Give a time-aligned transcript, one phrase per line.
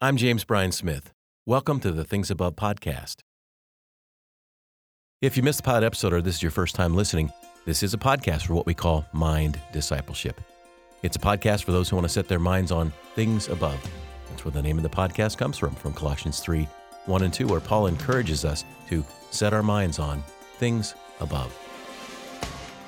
[0.00, 1.12] I'm James Bryan Smith.
[1.44, 3.16] Welcome to the Things Above podcast.
[5.20, 7.32] If you missed the pilot episode or this is your first time listening,
[7.66, 10.40] this is a podcast for what we call mind discipleship.
[11.02, 13.84] It's a podcast for those who want to set their minds on things above.
[14.30, 16.68] That's where the name of the podcast comes from, from Colossians 3
[17.06, 20.22] 1 and 2, where Paul encourages us to set our minds on
[20.58, 21.52] things above.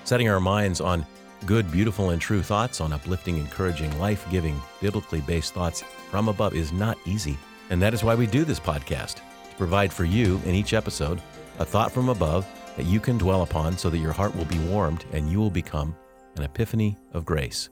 [0.05, 1.05] Setting our minds on
[1.47, 6.55] good, beautiful, and true thoughts, on uplifting, encouraging, life giving, biblically based thoughts from above
[6.55, 7.39] is not easy.
[7.71, 9.17] And that is why we do this podcast
[9.51, 11.21] to provide for you in each episode
[11.59, 14.59] a thought from above that you can dwell upon so that your heart will be
[14.61, 15.95] warmed and you will become
[16.37, 17.69] an epiphany of grace.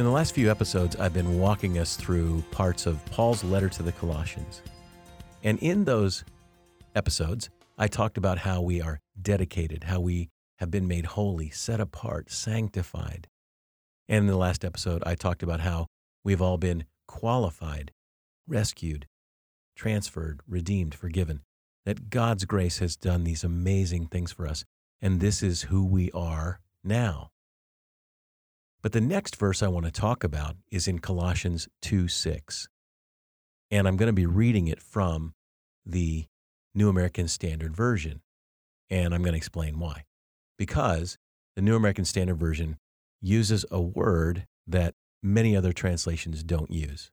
[0.00, 3.82] In the last few episodes, I've been walking us through parts of Paul's letter to
[3.82, 4.62] the Colossians.
[5.42, 6.24] And in those
[6.94, 11.80] episodes, I talked about how we are dedicated, how we have been made holy, set
[11.80, 13.28] apart, sanctified.
[14.08, 15.86] And in the last episode, I talked about how
[16.24, 17.92] we've all been qualified,
[18.48, 19.06] rescued,
[19.76, 21.42] transferred, redeemed, forgiven,
[21.84, 24.64] that God's grace has done these amazing things for us.
[25.02, 27.32] And this is who we are now.
[28.82, 32.68] But the next verse I want to talk about is in Colossians 2 6.
[33.70, 35.34] And I'm going to be reading it from
[35.84, 36.26] the
[36.74, 38.22] New American Standard Version.
[38.88, 40.04] And I'm going to explain why.
[40.58, 41.18] Because
[41.56, 42.78] the New American Standard Version
[43.20, 47.10] uses a word that many other translations don't use.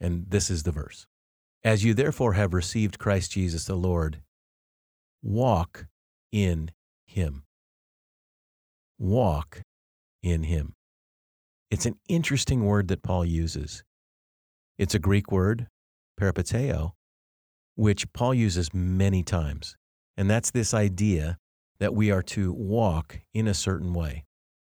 [0.00, 1.06] And this is the verse
[1.64, 4.20] As you therefore have received Christ Jesus the Lord,
[5.22, 5.86] walk
[6.32, 6.70] in
[7.06, 7.44] him.
[8.98, 9.62] Walk
[10.26, 10.74] in him.
[11.70, 13.84] It's an interesting word that Paul uses.
[14.76, 15.68] It's a Greek word,
[16.20, 16.92] peripateo,
[17.76, 19.76] which Paul uses many times.
[20.16, 21.38] And that's this idea
[21.78, 24.24] that we are to walk in a certain way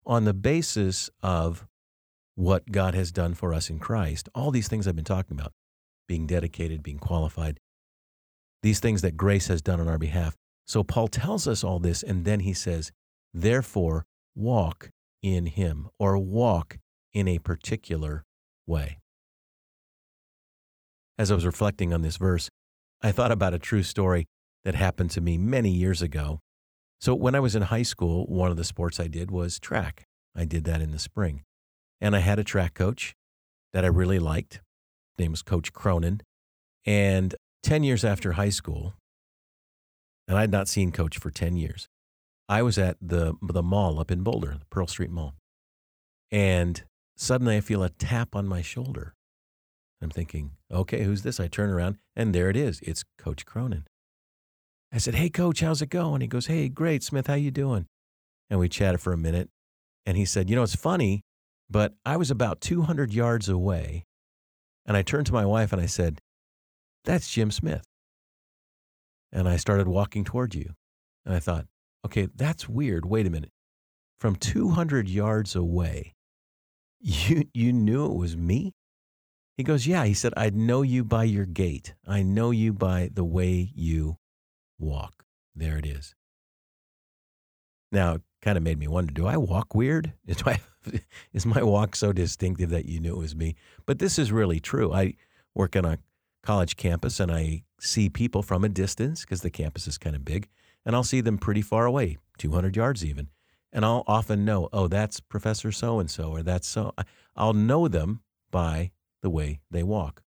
[0.05, 1.65] on the basis of
[2.35, 4.27] what God has done for us in Christ.
[4.35, 5.53] All these things I've been talking about
[6.07, 7.59] being dedicated, being qualified,
[8.63, 10.35] these things that grace has done on our behalf.
[10.65, 12.91] So Paul tells us all this, and then he says,
[13.33, 14.05] Therefore,
[14.35, 14.91] walk
[15.21, 16.77] in Him or walk
[17.13, 18.23] in a particular
[18.65, 18.99] way.
[21.17, 22.49] As I was reflecting on this verse,
[23.01, 24.25] I thought about a true story
[24.63, 26.39] that happened to me many years ago.
[26.99, 30.05] So, when I was in high school, one of the sports I did was track.
[30.35, 31.43] I did that in the spring.
[32.01, 33.15] And I had a track coach
[33.73, 34.61] that I really liked.
[35.17, 36.21] His name was Coach Cronin.
[36.85, 38.93] And 10 years after high school,
[40.27, 41.87] and I had not seen Coach for 10 years,
[42.49, 45.35] I was at the the mall up in Boulder, the Pearl Street Mall,
[46.31, 46.83] and
[47.15, 49.15] suddenly I feel a tap on my shoulder.
[50.01, 51.39] I'm thinking, okay, who's this?
[51.39, 52.79] I turn around, and there it is.
[52.81, 53.85] It's Coach Cronin.
[54.91, 57.27] I said, "Hey, Coach, how's it going?" He goes, "Hey, great, Smith.
[57.27, 57.87] How you doing?"
[58.49, 59.49] And we chatted for a minute,
[60.05, 61.23] and he said, "You know, it's funny,
[61.69, 64.05] but I was about 200 yards away,
[64.85, 66.21] and I turned to my wife and I said,
[67.03, 67.83] "That's Jim Smith."
[69.33, 70.75] And I started walking toward you,
[71.25, 71.67] and I thought,
[72.07, 73.05] Okay, that's weird.
[73.05, 73.51] Wait a minute.
[74.17, 76.15] From 200 yards away,
[77.01, 78.73] you, you knew it was me?
[79.57, 80.05] He goes, Yeah.
[80.05, 81.95] He said, I know you by your gait.
[82.07, 84.19] I know you by the way you
[84.79, 85.25] walk.
[85.53, 86.15] There it is.
[87.91, 90.13] Now, it kind of made me wonder do I walk weird?
[90.27, 90.61] Is my,
[91.33, 93.55] is my walk so distinctive that you knew it was me?
[93.85, 94.93] But this is really true.
[94.93, 95.15] I
[95.53, 95.97] work on a
[96.41, 100.23] college campus and I see people from a distance because the campus is kind of
[100.23, 100.47] big
[100.87, 103.27] and I'll see them pretty far away, 200 yards even.
[103.73, 106.93] And I'll often know, oh, that's Professor so and so, or that's so.
[107.35, 110.23] I'll know them by the way they walk.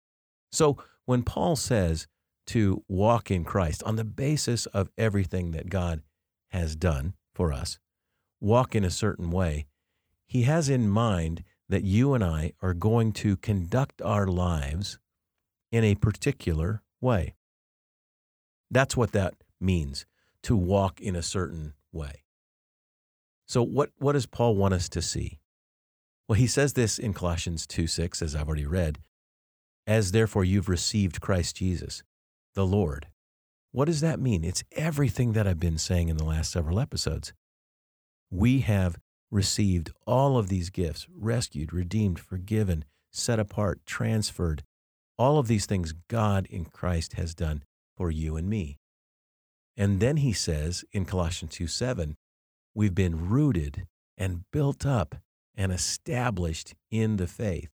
[0.52, 2.06] So when Paul says
[2.46, 6.02] to walk in Christ on the basis of everything that God
[6.52, 7.80] has done for us,
[8.40, 9.66] walk in a certain way,
[10.24, 15.00] he has in mind that you and I are going to conduct our lives
[15.72, 17.34] in a particular way.
[18.70, 20.06] That's what that means
[20.44, 22.22] to walk in a certain way.
[23.46, 25.38] So, what, what does Paul want us to see?
[26.28, 28.98] Well, he says this in Colossians 2 6, as I've already read.
[29.86, 32.02] As therefore you've received Christ Jesus,
[32.54, 33.08] the Lord.
[33.72, 34.44] What does that mean?
[34.44, 37.34] It's everything that I've been saying in the last several episodes.
[38.30, 38.96] We have
[39.30, 44.62] received all of these gifts rescued, redeemed, forgiven, set apart, transferred.
[45.18, 47.62] All of these things God in Christ has done
[47.96, 48.78] for you and me.
[49.76, 52.16] And then he says in Colossians 2 7,
[52.74, 53.86] we've been rooted
[54.16, 55.16] and built up
[55.56, 57.70] and established in the faith.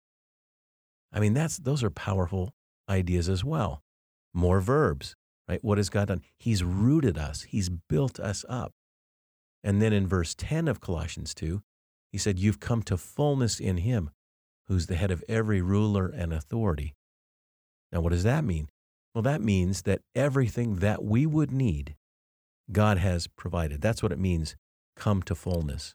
[1.12, 2.54] I mean, that's those are powerful
[2.88, 3.82] ideas as well.
[4.34, 5.16] More verbs,
[5.48, 5.62] right?
[5.62, 6.22] What has God done?
[6.38, 8.72] He's rooted us, He's built us up.
[9.64, 11.62] And then in verse 10 of Colossians 2,
[12.12, 14.10] he said, You've come to fullness in Him,
[14.68, 16.94] who's the head of every ruler and authority.
[17.90, 18.68] Now, what does that mean?
[19.16, 21.96] Well, that means that everything that we would need,
[22.70, 23.80] God has provided.
[23.80, 24.56] That's what it means,
[24.94, 25.94] come to fullness.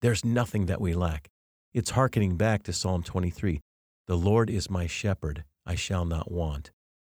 [0.00, 1.28] There's nothing that we lack.
[1.74, 3.58] It's hearkening back to Psalm 23
[4.06, 6.70] The Lord is my shepherd, I shall not want,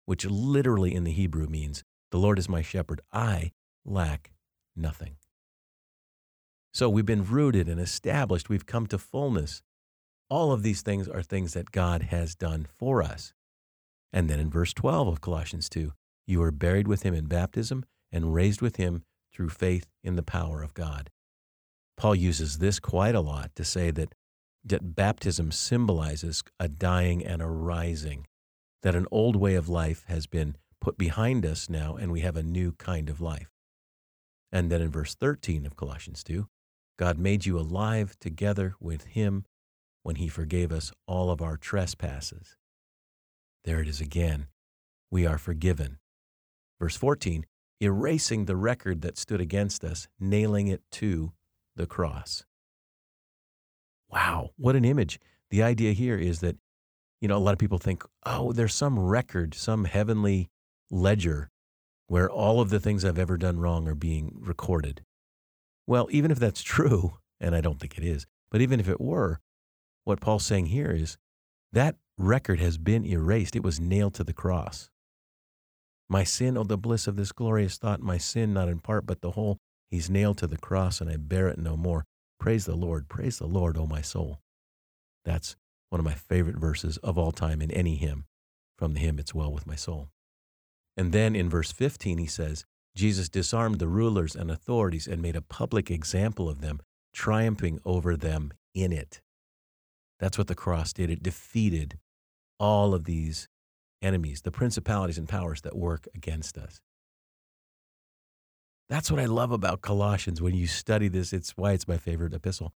[0.05, 3.51] which literally in the Hebrew means, The Lord is my shepherd, I
[3.83, 4.31] lack
[4.77, 5.17] nothing.
[6.73, 9.61] So we've been rooted and established, we've come to fullness.
[10.29, 13.33] All of these things are things that God has done for us.
[14.13, 15.91] And then in verse 12 of Colossians 2,
[16.27, 20.23] you were buried with him in baptism and raised with him through faith in the
[20.23, 21.09] power of God.
[21.97, 24.13] Paul uses this quite a lot to say that,
[24.63, 28.27] that baptism symbolizes a dying and a rising,
[28.83, 32.37] that an old way of life has been put behind us now and we have
[32.37, 33.49] a new kind of life.
[34.51, 36.47] And then in verse 13 of Colossians 2,
[36.99, 39.45] God made you alive together with him
[40.03, 42.57] when he forgave us all of our trespasses
[43.63, 44.47] there it is again.
[45.11, 45.99] We are forgiven.
[46.79, 47.45] Verse 14,
[47.79, 51.33] erasing the record that stood against us, nailing it to
[51.75, 52.45] the cross.
[54.09, 55.19] Wow, what an image.
[55.49, 56.57] The idea here is that,
[57.21, 60.49] you know, a lot of people think, oh, there's some record, some heavenly
[60.91, 61.49] ledger
[62.07, 65.03] where all of the things I've ever done wrong are being recorded.
[65.87, 69.01] Well, even if that's true, and I don't think it is, but even if it
[69.01, 69.39] were,
[70.03, 71.17] what Paul's saying here is
[71.71, 73.55] that record has been erased.
[73.55, 74.89] It was nailed to the cross.
[76.09, 79.21] My sin, oh, the bliss of this glorious thought, my sin, not in part, but
[79.21, 79.57] the whole,
[79.89, 82.03] he's nailed to the cross, and I bear it no more.
[82.39, 83.07] Praise the Lord.
[83.07, 84.39] Praise the Lord, O oh my soul.
[85.23, 85.55] That's
[85.89, 88.25] one of my favorite verses of all time in any hymn.
[88.77, 90.09] From the hymn, It's Well With My Soul.
[90.97, 92.65] And then in verse 15, he says,
[92.95, 96.81] Jesus disarmed the rulers and authorities and made a public example of them,
[97.13, 99.21] triumphing over them in it.
[100.19, 101.09] That's what the cross did.
[101.09, 101.97] It defeated
[102.59, 103.47] all of these
[104.01, 106.81] enemies, the principalities and powers that work against us.
[108.89, 110.41] That's what I love about Colossians.
[110.41, 112.73] When you study this, it's why it's my favorite epistle.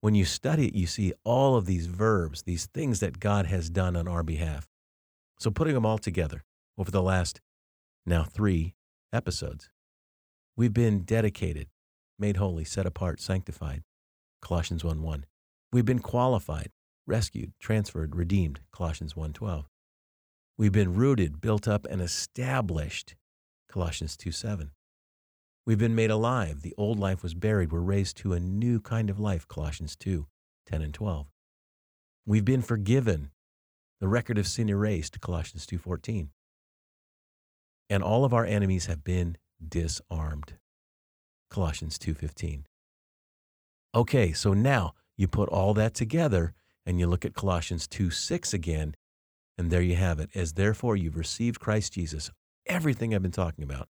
[0.00, 3.68] When you study it, you see all of these verbs, these things that God has
[3.68, 4.68] done on our behalf.
[5.38, 6.42] So, putting them all together
[6.78, 7.40] over the last
[8.06, 8.74] now three
[9.12, 9.68] episodes,
[10.56, 11.68] we've been dedicated,
[12.18, 13.82] made holy, set apart, sanctified.
[14.40, 15.26] Colossians 1 1.
[15.72, 16.70] We've been qualified,
[17.10, 19.66] rescued, transferred, redeemed, Colossians 1:12.
[20.56, 23.16] We've been rooted, built up and established,
[23.68, 24.70] Colossians 2:7.
[25.66, 26.62] We've been made alive.
[26.62, 27.72] The old life was buried.
[27.72, 31.26] We're raised to a new kind of life, Colossians 2:10 and 12.
[32.24, 33.32] We've been forgiven.
[33.98, 36.30] The record of sin erased, Colossians 2:14.
[37.88, 40.60] And all of our enemies have been disarmed.
[41.48, 42.68] Colossians 2:15.
[43.96, 46.54] Okay, so now you put all that together
[46.90, 48.96] and you look at Colossians 2 6 again,
[49.56, 50.28] and there you have it.
[50.34, 52.32] As therefore you've received Christ Jesus,
[52.66, 53.88] everything I've been talking about,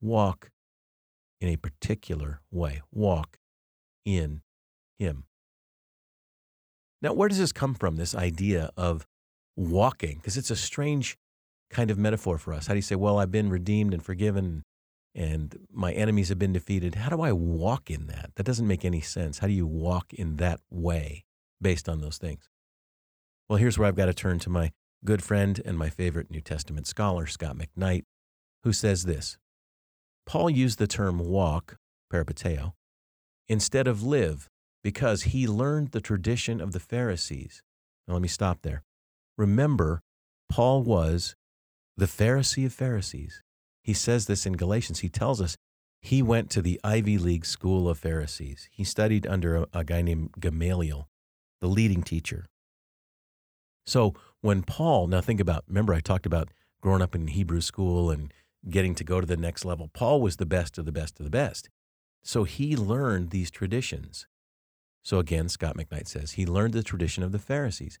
[0.00, 0.50] walk
[1.40, 2.80] in a particular way.
[2.92, 3.38] Walk
[4.04, 4.42] in
[5.00, 5.24] Him.
[7.02, 9.04] Now, where does this come from, this idea of
[9.56, 10.18] walking?
[10.18, 11.16] Because it's a strange
[11.70, 12.68] kind of metaphor for us.
[12.68, 14.62] How do you say, well, I've been redeemed and forgiven
[15.12, 16.94] and my enemies have been defeated?
[16.94, 18.30] How do I walk in that?
[18.36, 19.40] That doesn't make any sense.
[19.40, 21.24] How do you walk in that way?
[21.62, 22.50] Based on those things.
[23.48, 24.72] Well, here's where I've got to turn to my
[25.04, 28.02] good friend and my favorite New Testament scholar, Scot McKnight,
[28.64, 29.36] who says this
[30.26, 31.76] Paul used the term walk,
[32.12, 32.72] peripateo,
[33.48, 34.48] instead of live
[34.82, 37.62] because he learned the tradition of the Pharisees.
[38.06, 38.82] Now, let me stop there.
[39.38, 40.00] Remember,
[40.48, 41.36] Paul was
[41.96, 43.42] the Pharisee of Pharisees.
[43.82, 45.00] He says this in Galatians.
[45.00, 45.56] He tells us
[46.00, 48.68] he went to the Ivy League school of Pharisees.
[48.72, 51.08] He studied under a, a guy named Gamaliel
[51.62, 52.46] the leading teacher.
[53.86, 56.48] So when Paul, now think about, remember I talked about
[56.82, 58.34] growing up in Hebrew school and
[58.68, 59.88] getting to go to the next level.
[59.94, 61.70] Paul was the best of the best of the best.
[62.24, 64.26] So he learned these traditions.
[65.04, 67.98] So again, Scot McKnight says he learned the tradition of the Pharisees.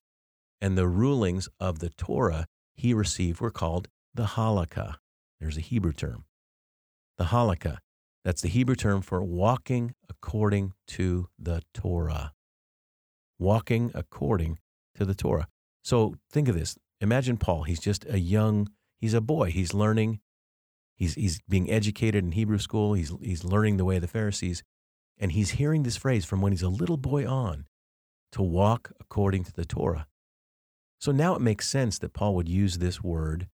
[0.60, 4.96] And the rulings of the Torah he received were called the halakha.
[5.40, 6.24] There's a Hebrew term.
[7.16, 7.78] The halakha.
[8.24, 12.32] That's the Hebrew term for walking according to the Torah
[13.42, 14.58] walking according
[14.94, 15.48] to the Torah.
[15.82, 16.76] So think of this.
[17.00, 17.64] Imagine Paul.
[17.64, 18.68] He's just a young,
[18.98, 19.50] he's a boy.
[19.50, 20.20] He's learning,
[20.94, 22.94] he's, he's being educated in Hebrew school.
[22.94, 24.62] He's, he's learning the way of the Pharisees.
[25.18, 27.66] And he's hearing this phrase from when he's a little boy on
[28.32, 30.06] to walk according to the Torah.
[30.98, 33.48] So now it makes sense that Paul would use this word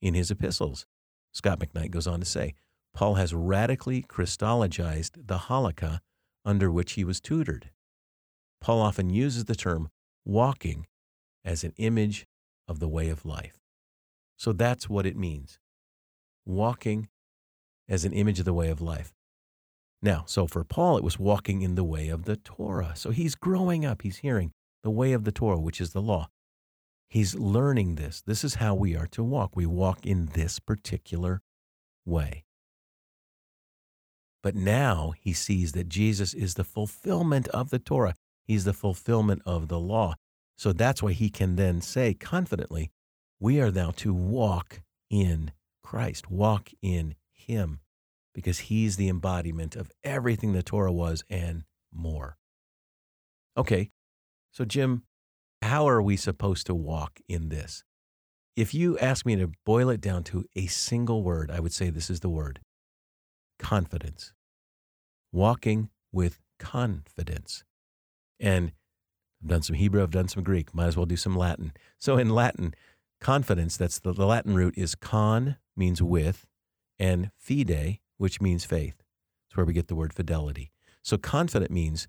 [0.00, 0.86] in his epistles.
[1.32, 2.54] Scot McKnight goes on to say
[2.94, 6.00] Paul has radically Christologized the halakha
[6.44, 7.70] under which he was tutored.
[8.62, 9.88] Paul often uses the term
[10.24, 10.86] walking
[11.44, 12.26] as an image
[12.68, 13.58] of the way of life.
[14.38, 15.58] So that's what it means
[16.46, 17.08] walking
[17.88, 19.12] as an image of the way of life.
[20.00, 22.92] Now, so for Paul, it was walking in the way of the Torah.
[22.94, 24.52] So he's growing up, he's hearing
[24.82, 26.28] the way of the Torah, which is the law.
[27.08, 28.22] He's learning this.
[28.22, 29.54] This is how we are to walk.
[29.54, 31.42] We walk in this particular
[32.04, 32.44] way.
[34.42, 38.14] But now he sees that Jesus is the fulfillment of the Torah.
[38.44, 40.14] He's the fulfillment of the law.
[40.56, 42.90] So that's why he can then say confidently,
[43.40, 44.80] we are now to walk
[45.10, 47.80] in Christ, walk in him
[48.34, 52.36] because he's the embodiment of everything the Torah was and more.
[53.56, 53.90] Okay,
[54.50, 55.02] so Jim,
[55.60, 57.84] how are we supposed to walk in this?
[58.56, 61.90] If you ask me to boil it down to a single word, I would say
[61.90, 62.60] this is the word
[63.58, 64.32] confidence.
[65.32, 67.64] Walking with confidence.
[68.42, 68.72] And
[69.42, 71.72] I've done some Hebrew, I've done some Greek, might as well do some Latin.
[71.98, 72.74] So in Latin,
[73.20, 76.44] confidence, that's the, the Latin root is con means with,
[76.98, 79.02] and fide which means faith.
[79.48, 80.72] It's where we get the word fidelity.
[81.02, 82.08] So confident means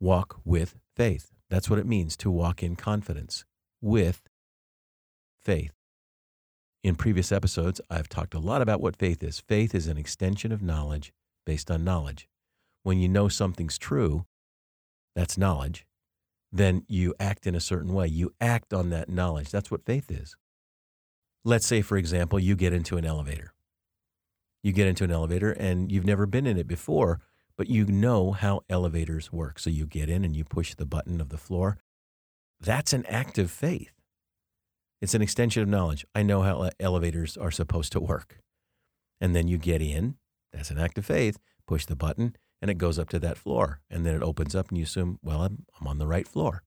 [0.00, 1.32] walk with faith.
[1.50, 3.44] That's what it means to walk in confidence
[3.80, 4.28] with
[5.44, 5.72] faith.
[6.84, 9.40] In previous episodes, I've talked a lot about what faith is.
[9.40, 11.12] Faith is an extension of knowledge
[11.44, 12.28] based on knowledge.
[12.82, 14.26] When you know something's true,
[15.18, 15.84] that's knowledge,
[16.52, 18.06] then you act in a certain way.
[18.06, 19.50] You act on that knowledge.
[19.50, 20.36] That's what faith is.
[21.44, 23.52] Let's say, for example, you get into an elevator
[24.62, 27.20] you get into an elevator and you've never been in it before,
[27.56, 29.58] but you know how elevators work.
[29.58, 31.78] So you get in and you push the button of the floor.
[32.60, 33.92] That's an act of faith.
[35.00, 36.04] It's an extension of knowledge.
[36.14, 38.40] I know how elevators are supposed to work.
[39.20, 40.16] And then you get in.
[40.52, 41.38] That's an act of faith.
[41.66, 43.80] Push the button and it goes up to that floor.
[43.90, 46.62] And then it opens up and you assume, well, I'm, I'm on the right floor.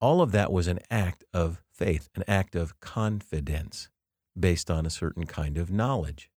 [0.00, 3.90] All of that was an act of faith, an act of confidence
[4.38, 6.30] based on a certain kind of knowledge.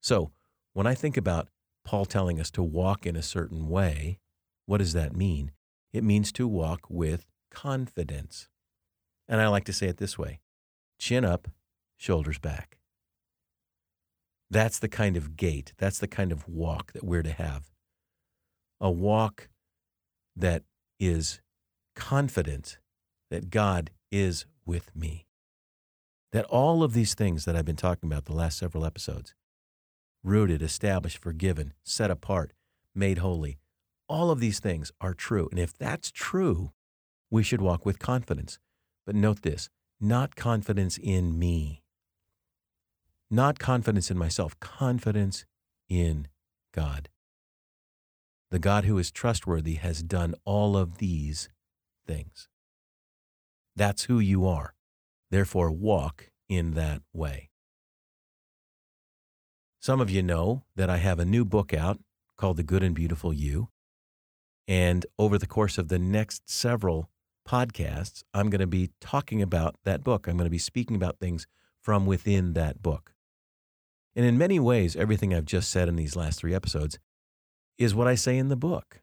[0.00, 0.30] So
[0.72, 1.48] when I think about
[1.84, 4.18] Paul telling us to walk in a certain way,
[4.66, 5.52] what does that mean?
[5.92, 8.48] It means to walk with confidence.
[9.28, 10.40] And I like to say it this way
[10.98, 11.48] chin up,
[11.96, 12.78] shoulders back.
[14.52, 17.70] That's the kind of gait, that's the kind of walk that we're to have.
[18.82, 19.48] A walk
[20.36, 20.64] that
[21.00, 21.40] is
[21.96, 22.76] confident
[23.30, 25.24] that God is with me.
[26.32, 29.34] That all of these things that I've been talking about the last several episodes,
[30.22, 32.52] rooted, established, forgiven, set apart,
[32.94, 33.58] made holy.
[34.06, 35.48] All of these things are true.
[35.50, 36.72] And if that's true,
[37.30, 38.58] we should walk with confidence.
[39.06, 41.81] But note this not confidence in me,
[43.32, 45.46] not confidence in myself, confidence
[45.88, 46.28] in
[46.74, 47.08] God.
[48.50, 51.48] The God who is trustworthy has done all of these
[52.06, 52.48] things.
[53.74, 54.74] That's who you are.
[55.30, 57.48] Therefore, walk in that way.
[59.80, 61.98] Some of you know that I have a new book out
[62.36, 63.70] called The Good and Beautiful You.
[64.68, 67.08] And over the course of the next several
[67.48, 70.26] podcasts, I'm going to be talking about that book.
[70.26, 71.46] I'm going to be speaking about things
[71.80, 73.14] from within that book.
[74.14, 76.98] And in many ways, everything I've just said in these last three episodes
[77.78, 79.00] is what I say in the book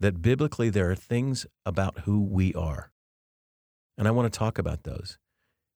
[0.00, 2.92] that biblically there are things about who we are.
[3.96, 5.18] And I want to talk about those.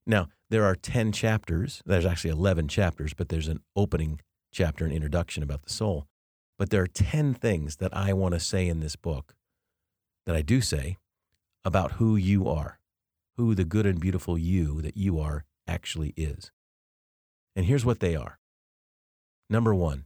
[0.06, 1.82] Now, there are 10 chapters.
[1.86, 4.20] There's actually 11 chapters, but there's an opening
[4.52, 6.06] chapter, an introduction about the soul.
[6.58, 9.34] But there are 10 things that I want to say in this book
[10.26, 10.98] that I do say
[11.64, 12.78] about who you are,
[13.36, 16.52] who the good and beautiful you that you are actually is.
[17.54, 18.38] And here's what they are
[19.50, 20.04] Number one,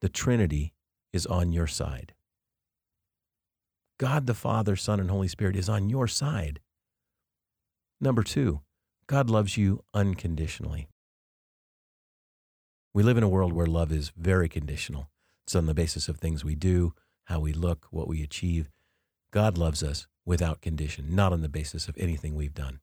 [0.00, 0.74] the Trinity
[1.12, 2.12] is on your side.
[3.98, 6.60] God the Father, Son, and Holy Spirit is on your side.
[8.00, 8.60] Number two,
[9.06, 10.88] God loves you unconditionally.
[12.92, 15.10] We live in a world where love is very conditional.
[15.46, 16.92] It's on the basis of things we do,
[17.24, 18.68] how we look, what we achieve.
[19.30, 22.80] God loves us without condition, not on the basis of anything we've done.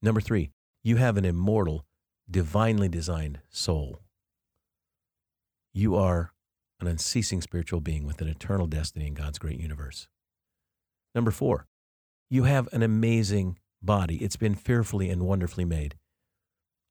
[0.00, 0.50] Number three,
[0.82, 1.84] you have an immortal,
[2.30, 4.00] divinely designed soul.
[5.72, 6.32] You are
[6.80, 10.08] an unceasing spiritual being with an eternal destiny in God's great universe.
[11.14, 11.66] Number four,
[12.30, 14.16] you have an amazing body.
[14.16, 15.96] It's been fearfully and wonderfully made.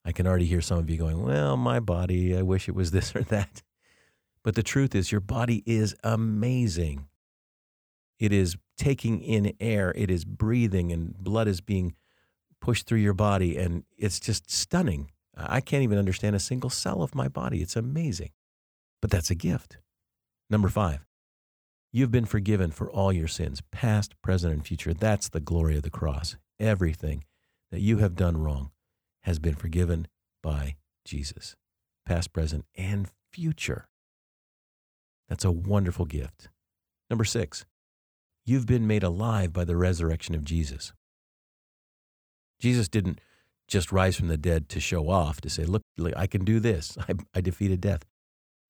[0.04, 2.90] I can already hear some of you going, Well, my body, I wish it was
[2.92, 3.62] this or that.
[4.42, 7.08] But the truth is, your body is amazing.
[8.18, 11.94] it is taking in air, it is breathing, and blood is being
[12.60, 13.56] pushed through your body.
[13.56, 15.10] And it's just stunning.
[15.38, 17.62] I can't even understand a single cell of my body.
[17.62, 18.30] It's amazing.
[19.00, 19.78] But that's a gift.
[20.50, 21.06] Number five,
[21.92, 24.92] you've been forgiven for all your sins, past, present, and future.
[24.92, 26.36] That's the glory of the cross.
[26.58, 27.24] Everything
[27.70, 28.70] that you have done wrong
[29.22, 30.08] has been forgiven
[30.42, 31.54] by Jesus,
[32.04, 33.88] past, present, and future.
[35.28, 36.48] That's a wonderful gift.
[37.10, 37.64] Number six,
[38.44, 40.92] you've been made alive by the resurrection of Jesus.
[42.58, 43.20] Jesus didn't
[43.68, 45.82] just rise from the dead to show off, to say, look,
[46.16, 46.96] I can do this.
[47.08, 48.04] I, I defeated death.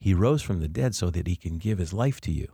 [0.00, 2.48] He rose from the dead so that he can give his life to you.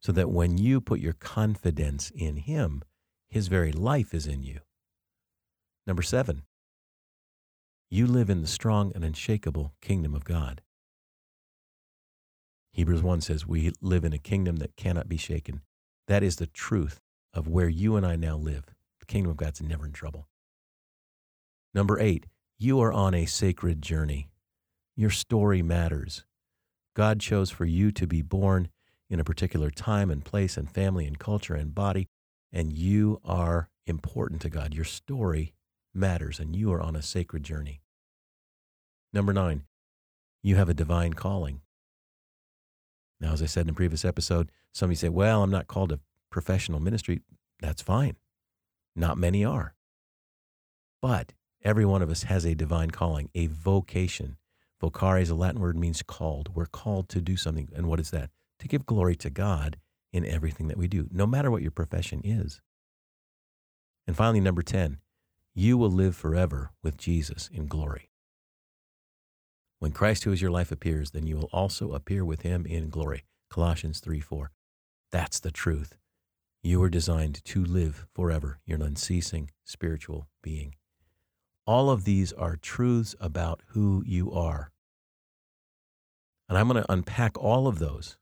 [0.00, 2.82] So that when you put your confidence in him,
[3.28, 4.60] his very life is in you.
[5.86, 6.42] Number seven,
[7.90, 10.60] you live in the strong and unshakable kingdom of God.
[12.72, 15.62] Hebrews 1 says, We live in a kingdom that cannot be shaken.
[16.08, 17.00] That is the truth
[17.32, 18.64] of where you and I now live.
[19.00, 20.28] The kingdom of God's never in trouble.
[21.74, 22.26] Number eight,
[22.56, 24.28] you are on a sacred journey.
[24.96, 26.24] Your story matters.
[26.94, 28.68] God chose for you to be born
[29.10, 32.08] in a particular time and place and family and culture and body,
[32.52, 34.72] and you are important to God.
[34.72, 35.52] Your story
[35.92, 37.80] matters, and you are on a sacred journey.
[39.12, 39.64] Number nine,
[40.42, 41.60] you have a divine calling.
[43.20, 45.66] Now, as I said in a previous episode, some of you say, Well, I'm not
[45.66, 46.00] called to
[46.30, 47.22] professional ministry.
[47.60, 48.16] That's fine.
[48.94, 49.74] Not many are.
[51.00, 51.32] But
[51.64, 54.36] Every one of us has a divine calling, a vocation.
[54.82, 56.54] Vocare is a Latin word means called.
[56.54, 57.70] We're called to do something.
[57.74, 58.28] And what is that?
[58.58, 59.78] To give glory to God
[60.12, 62.60] in everything that we do, no matter what your profession is.
[64.06, 64.98] And finally, number 10,
[65.54, 68.10] you will live forever with Jesus in glory.
[69.78, 72.90] When Christ, who is your life, appears, then you will also appear with him in
[72.90, 73.24] glory.
[73.50, 74.50] Colossians 3 4.
[75.10, 75.96] That's the truth.
[76.62, 78.60] You are designed to live forever.
[78.66, 80.74] You're an unceasing spiritual being.
[81.66, 84.70] All of these are truths about who you are.
[86.48, 88.18] And I'm going to unpack all of those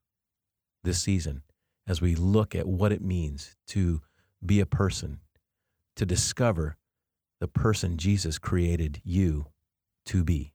[0.85, 1.43] this season
[1.87, 4.01] as we look at what it means to
[4.45, 5.21] be a person,
[5.97, 6.77] to discover
[7.41, 9.47] the person Jesus created you
[10.07, 10.53] to be.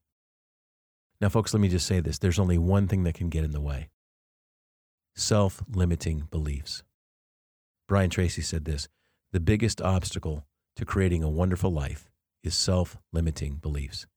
[1.20, 3.52] Now, folks, let me just say this there's only one thing that can get in
[3.52, 3.90] the way
[5.16, 6.84] self limiting beliefs.
[7.88, 8.88] Brian Tracy said this
[9.34, 12.10] the biggest obstacle to creating a wonderful life
[12.48, 14.08] is self limiting beliefs.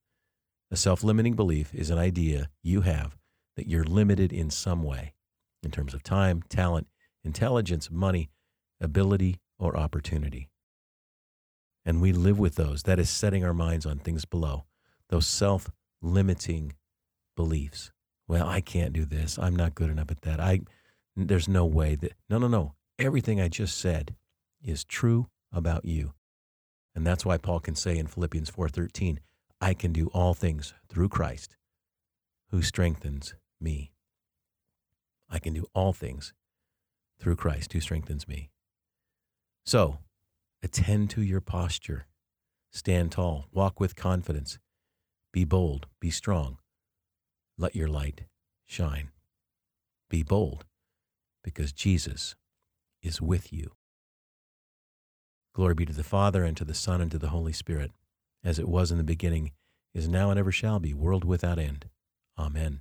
[0.70, 3.18] A self limiting belief is an idea you have
[3.56, 5.12] that you're limited in some way
[5.64, 6.86] in terms of time, talent,
[7.24, 8.30] intelligence, money,
[8.80, 10.48] ability, or opportunity.
[11.84, 12.84] And we live with those.
[12.84, 14.64] That is setting our minds on things below,
[15.08, 15.68] those self
[16.00, 16.74] limiting
[17.36, 17.90] beliefs.
[18.28, 19.38] Well, I can't do this.
[19.40, 20.38] I'm not good enough at that.
[20.38, 20.60] I
[21.16, 22.74] there's no way that No, no, no.
[22.96, 24.14] Everything I just said
[24.62, 26.12] is true about you.
[26.94, 29.20] And that's why Paul can say in Philippians 4:13,
[29.60, 31.56] I can do all things through Christ
[32.50, 33.92] who strengthens me.
[35.28, 36.32] I can do all things
[37.18, 38.50] through Christ who strengthens me.
[39.64, 39.98] So,
[40.62, 42.06] attend to your posture.
[42.72, 44.58] Stand tall, walk with confidence.
[45.32, 46.58] Be bold, be strong.
[47.58, 48.22] Let your light
[48.66, 49.10] shine.
[50.08, 50.64] Be bold
[51.44, 52.34] because Jesus
[53.02, 53.72] is with you.
[55.54, 57.90] Glory be to the Father, and to the Son, and to the Holy Spirit,
[58.44, 59.52] as it was in the beginning,
[59.94, 61.86] is now, and ever shall be, world without end.
[62.38, 62.80] Amen.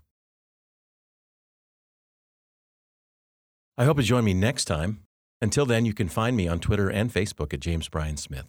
[3.78, 5.02] I hope you join me next time.
[5.42, 8.46] Until then, you can find me on Twitter and Facebook at James Bryan Smith.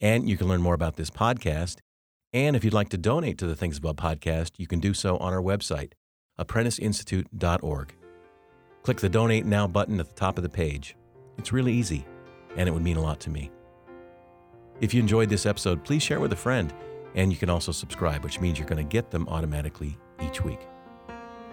[0.00, 1.78] And you can learn more about this podcast.
[2.32, 5.16] And if you'd like to donate to the Things Above podcast, you can do so
[5.18, 5.92] on our website,
[6.40, 7.94] apprenticeinstitute.org.
[8.82, 10.96] Click the Donate Now button at the top of the page.
[11.38, 12.06] It's really easy
[12.56, 13.50] and it would mean a lot to me.
[14.80, 16.72] If you enjoyed this episode, please share with a friend,
[17.14, 20.60] and you can also subscribe, which means you're going to get them automatically each week.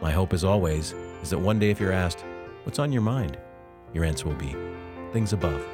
[0.02, 2.24] My hope, as always, is that one day if you're asked,
[2.64, 3.38] What's on your mind?
[3.94, 4.56] your answer will be
[5.12, 5.66] things above.